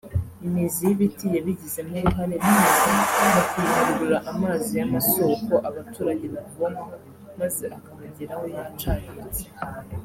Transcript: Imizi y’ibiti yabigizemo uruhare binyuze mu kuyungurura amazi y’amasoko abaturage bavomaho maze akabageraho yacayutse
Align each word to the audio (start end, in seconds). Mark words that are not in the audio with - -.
Imizi 0.47 0.81
y’ibiti 0.87 1.25
yabigizemo 1.35 1.93
uruhare 2.01 2.35
binyuze 2.41 2.87
mu 2.95 3.03
kuyungurura 3.51 4.17
amazi 4.31 4.71
y’amasoko 4.79 5.51
abaturage 5.69 6.25
bavomaho 6.33 6.95
maze 7.39 7.63
akabageraho 7.77 8.43
yacayutse 8.55 9.43